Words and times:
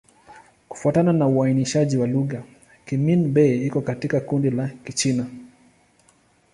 Kufuatana 0.69 1.13
na 1.13 1.27
uainishaji 1.27 1.97
wa 1.97 2.07
lugha, 2.07 2.43
Kimin-Bei 2.85 3.65
iko 3.65 3.81
katika 3.81 4.19
kundi 4.19 4.49
la 4.49 4.67
Kichina. 4.67 5.25